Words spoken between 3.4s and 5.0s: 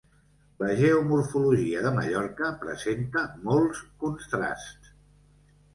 molts contrasts.